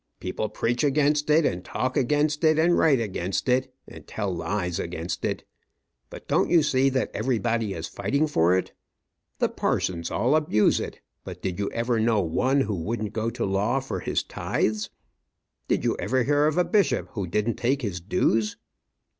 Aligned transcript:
People 0.19 0.49
preach 0.49 0.83
against 0.83 1.29
it, 1.29 1.45
and 1.45 1.63
talk 1.63 1.95
against 1.95 2.43
it, 2.43 2.57
and 2.57 2.75
write 2.75 2.99
against 2.99 3.47
it, 3.47 3.71
and 3.87 4.07
tell 4.07 4.33
lies 4.33 4.79
against 4.79 5.23
it; 5.23 5.43
but 6.09 6.27
don't 6.27 6.49
you 6.49 6.63
see 6.63 6.89
that 6.89 7.11
everybody 7.13 7.73
is 7.73 7.87
fighting 7.87 8.25
for 8.25 8.57
it? 8.57 8.73
The 9.37 9.47
parsons 9.47 10.09
all 10.09 10.35
abuse 10.35 10.79
it; 10.79 11.01
but 11.23 11.43
did 11.43 11.59
you 11.59 11.69
ever 11.69 11.99
know 11.99 12.19
one 12.19 12.61
who 12.61 12.73
wouldn't 12.77 13.13
go 13.13 13.29
to 13.29 13.45
law 13.45 13.79
for 13.79 13.99
his 13.99 14.23
tithes? 14.23 14.89
Did 15.67 15.83
you 15.83 15.95
ever 15.99 16.23
hear 16.23 16.47
of 16.47 16.57
a 16.57 16.65
bishop 16.65 17.09
who 17.11 17.27
didn't 17.27 17.57
take 17.57 17.83
his 17.83 17.99
dues?" 18.01 18.57